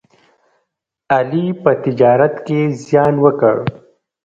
علي 1.15 1.45
په 1.61 1.71
تجارت 1.83 2.35
کې 2.45 2.59
زیان 2.85 3.13
وکړ. 3.23 3.55